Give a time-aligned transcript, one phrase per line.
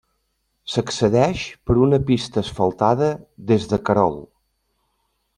[0.75, 3.09] S'accedeix per una pista asfaltada
[3.51, 4.17] des de Querol.